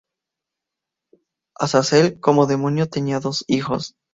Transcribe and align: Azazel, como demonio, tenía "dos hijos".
Azazel, 1.59 2.19
como 2.19 2.47
demonio, 2.47 2.89
tenía 2.89 3.19
"dos 3.19 3.45
hijos". 3.47 3.93